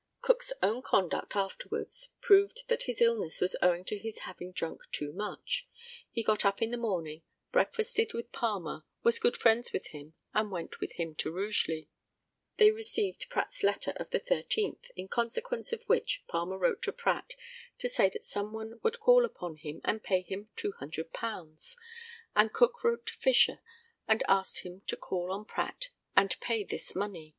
[0.23, 5.11] ]Cook's own conduct afterwards proved that his illness was owing to his having drunk too
[5.13, 5.67] much.
[6.09, 10.49] He got up in the morning, breakfasted with Palmer, was good friends with him, and
[10.49, 11.81] went with him to Rugeley.
[11.81, 11.89] At Rugeley
[12.57, 17.35] they received Pratt's letter of the 13th, in consequence of which Palmer wrote to Pratt
[17.77, 21.75] to say that some one would call upon him and pay him £200,
[22.35, 23.59] and Cook wrote to Fisher
[24.07, 27.29] and asked him to call on Pratt and pay this money.